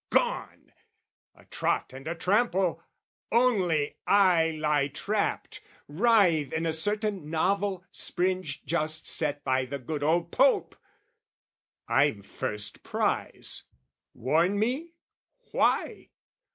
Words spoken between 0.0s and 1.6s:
Gone! A